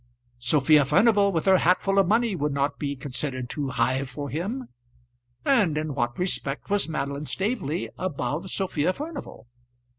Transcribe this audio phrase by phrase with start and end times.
[0.39, 4.67] Sophia Furnival, with her hatful of money, would not be considered too high for him;
[5.45, 9.45] and in what respect was Madeline Staveley above Sophia Furnival?